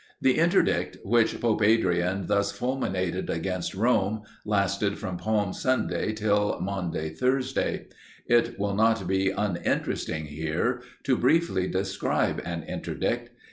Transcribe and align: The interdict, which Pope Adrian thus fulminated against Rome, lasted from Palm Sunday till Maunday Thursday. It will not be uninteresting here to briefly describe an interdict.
The 0.19 0.39
interdict, 0.39 0.97
which 1.03 1.39
Pope 1.39 1.61
Adrian 1.61 2.25
thus 2.25 2.51
fulminated 2.51 3.29
against 3.29 3.75
Rome, 3.75 4.23
lasted 4.43 4.97
from 4.97 5.17
Palm 5.17 5.53
Sunday 5.53 6.11
till 6.13 6.59
Maunday 6.59 7.09
Thursday. 7.15 7.85
It 8.25 8.57
will 8.57 8.73
not 8.73 9.07
be 9.07 9.29
uninteresting 9.29 10.25
here 10.25 10.81
to 11.03 11.15
briefly 11.17 11.67
describe 11.67 12.41
an 12.43 12.63
interdict. 12.63 13.29